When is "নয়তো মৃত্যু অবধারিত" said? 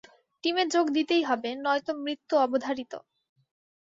1.57-2.93